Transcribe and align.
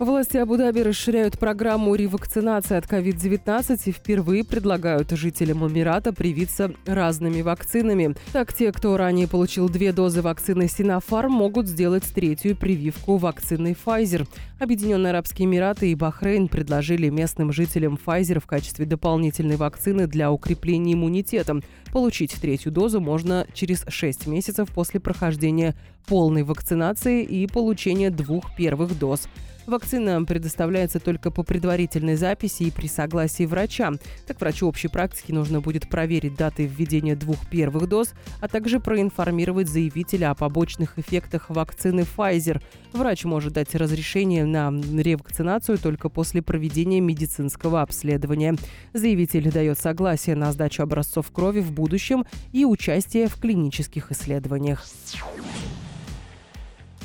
Власти 0.00 0.38
Абу-Даби 0.38 0.80
расширяют 0.80 1.38
программу 1.38 1.94
ревакцинации 1.94 2.76
от 2.76 2.84
COVID-19 2.84 3.80
и 3.84 3.92
впервые 3.92 4.42
предлагают 4.44 5.12
жителям 5.12 5.64
Эмирата 5.64 6.12
привиться 6.12 6.72
разными 6.84 7.42
вакцинами. 7.42 8.16
Так, 8.32 8.52
те, 8.52 8.72
кто 8.72 8.96
ранее 8.96 9.28
получил 9.28 9.68
две 9.68 9.92
дозы 9.92 10.20
вакцины 10.20 10.66
Синофарм, 10.66 11.30
могут 11.30 11.68
сделать 11.68 12.02
третью 12.12 12.56
прививку 12.56 13.18
вакциной 13.18 13.76
Pfizer. 13.86 14.26
Объединенные 14.58 15.10
Арабские 15.10 15.46
Эмираты 15.46 15.92
и 15.92 15.94
Бахрейн 15.94 16.48
предложили 16.48 17.08
местным 17.08 17.52
жителям 17.52 17.96
Pfizer 18.04 18.40
в 18.40 18.46
качестве 18.46 18.86
дополнительной 18.86 19.56
вакцины 19.56 20.08
для 20.08 20.32
укрепления 20.32 20.94
иммунитета. 20.94 21.60
Получить 21.92 22.32
третью 22.32 22.72
дозу 22.72 23.00
можно 23.00 23.46
через 23.54 23.84
6 23.86 24.26
месяцев 24.26 24.68
после 24.70 24.98
прохождения 24.98 25.76
полной 26.06 26.42
вакцинации 26.42 27.22
и 27.22 27.46
получения 27.46 28.10
двух 28.10 28.56
первых 28.56 28.98
доз. 28.98 29.28
Вакцина 29.66 30.22
предоставляется 30.24 31.00
только 31.00 31.30
по 31.30 31.42
предварительной 31.42 32.16
записи 32.16 32.64
и 32.64 32.70
при 32.70 32.86
согласии 32.86 33.46
врача. 33.46 33.92
Так 34.26 34.40
врачу 34.40 34.68
общей 34.68 34.88
практики 34.88 35.32
нужно 35.32 35.60
будет 35.60 35.88
проверить 35.88 36.36
даты 36.36 36.66
введения 36.66 37.16
двух 37.16 37.48
первых 37.48 37.88
доз, 37.88 38.12
а 38.40 38.48
также 38.48 38.78
проинформировать 38.78 39.68
заявителя 39.68 40.30
о 40.30 40.34
побочных 40.34 40.98
эффектах 40.98 41.48
вакцины 41.48 42.00
Pfizer. 42.00 42.60
Врач 42.92 43.24
может 43.24 43.54
дать 43.54 43.74
разрешение 43.74 44.44
на 44.44 44.70
ревакцинацию 44.70 45.78
только 45.78 46.08
после 46.10 46.42
проведения 46.42 47.00
медицинского 47.00 47.80
обследования. 47.80 48.56
Заявитель 48.92 49.50
дает 49.50 49.78
согласие 49.78 50.36
на 50.36 50.52
сдачу 50.52 50.82
образцов 50.82 51.30
крови 51.30 51.60
в 51.60 51.72
будущем 51.72 52.26
и 52.52 52.64
участие 52.64 53.28
в 53.28 53.36
клинических 53.36 54.12
исследованиях. 54.12 54.84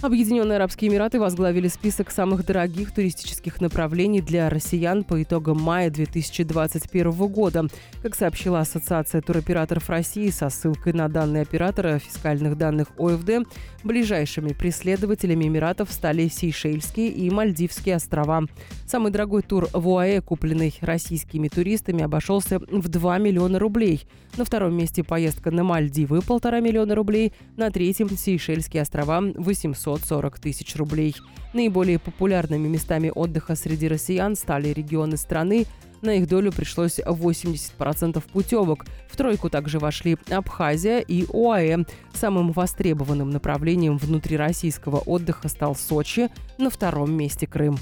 Объединенные 0.02 0.56
Арабские 0.56 0.90
Эмираты 0.90 1.20
возглавили 1.20 1.68
список 1.68 2.10
самых 2.10 2.46
дорогих 2.46 2.94
туристических 2.94 3.60
направлений 3.60 4.22
для 4.22 4.50
россиян 4.50 5.04
по 5.04 5.22
итогам 5.22 5.62
мая 5.62 5.90
2021 5.90 7.12
года. 7.28 7.66
Как 8.02 8.16
сообщила 8.16 8.62
Ассоциация 8.62 9.22
туроператоров 9.22 9.90
России 9.90 10.30
со 10.30 10.50
ссылкой 10.50 10.94
на 10.94 11.10
данные 11.10 11.42
оператора 11.42 12.00
фискальных 12.00 12.58
данных 12.58 12.88
ОФД, 12.98 13.46
ближайшими 13.84 14.54
преследователями 14.54 15.48
Эмиратов 15.48 15.92
стали 15.92 16.30
Сейшельские 16.30 17.10
и 17.10 17.30
Мальдивские 17.30 17.98
острова. 17.98 18.46
Самый 18.88 19.12
дорогой 19.12 19.42
тур 19.42 19.68
в 19.74 19.86
УАЭ, 19.86 20.22
купленный 20.22 20.74
российскими 20.80 21.50
туристами, 21.50 22.04
обошелся 22.04 22.60
в 22.60 22.88
2 22.88 23.18
миллиона 23.18 23.60
рублей. 23.60 24.06
На 24.38 24.46
втором 24.46 24.78
месте 24.78 25.04
поездка 25.04 25.52
на 25.52 25.66
Мальдивы– 25.66 26.22
полтора 26.26 26.62
миллиона 26.62 26.96
рублей. 26.96 27.34
На 27.58 27.70
третьем– 27.70 28.10
Сейшельские 28.18 28.84
острова– 28.84 29.22
800 29.36 29.89
540 29.98 30.40
тысяч 30.40 30.76
рублей. 30.76 31.16
Наиболее 31.54 32.00
популярными 32.00 32.68
местами 32.68 33.12
отдыха 33.14 33.56
среди 33.56 33.88
россиян 33.88 34.36
стали 34.36 34.70
регионы 34.70 35.18
страны, 35.18 35.66
на 36.02 36.12
их 36.12 36.28
долю 36.28 36.52
пришлось 36.52 37.00
80% 37.00 38.24
путевок. 38.32 38.86
В 39.10 39.18
тройку 39.18 39.50
также 39.50 39.80
вошли 39.80 40.18
Абхазия 40.30 41.00
и 41.00 41.26
ОАЭ. 41.26 41.80
Самым 42.14 42.54
востребованным 42.54 43.32
направлением 43.32 43.98
внутрироссийского 43.98 45.00
отдыха 45.00 45.50
стал 45.50 45.76
Сочи, 45.76 46.30
на 46.58 46.70
втором 46.70 47.12
месте 47.12 47.48
Крым. 47.48 47.78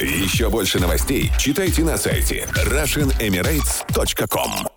Еще 0.00 0.50
больше 0.50 0.80
новостей 0.80 1.30
читайте 1.38 1.84
на 1.84 1.96
сайте 1.96 2.48
RussianEmirates.com 2.56 4.73